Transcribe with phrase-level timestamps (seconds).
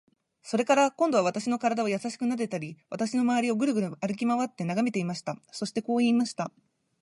[0.41, 5.37] それから、今度は私の身体をやさしくなでたり、私のまわりをぐるぐる歩きまわって眺めていました。
[5.51, 6.49] そしてこう言いました。